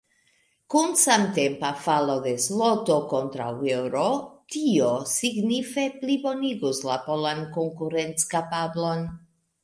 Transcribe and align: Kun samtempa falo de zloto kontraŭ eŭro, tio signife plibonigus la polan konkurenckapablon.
Kun 0.73 0.93
samtempa 0.99 1.69
falo 1.81 2.13
de 2.21 2.31
zloto 2.45 2.95
kontraŭ 3.11 3.49
eŭro, 3.73 4.05
tio 4.55 4.87
signife 5.11 5.83
plibonigus 5.99 6.81
la 6.87 6.95
polan 7.11 7.43
konkurenckapablon. 7.59 9.05